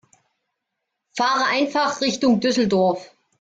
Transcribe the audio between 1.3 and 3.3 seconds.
einfach Richtung Düsseldorf